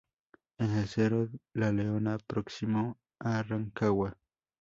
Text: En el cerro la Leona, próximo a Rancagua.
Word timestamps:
En 0.57 0.77
el 0.79 0.87
cerro 0.87 1.29
la 1.53 1.71
Leona, 1.71 2.17
próximo 2.17 2.97
a 3.19 3.43
Rancagua. 3.43 4.17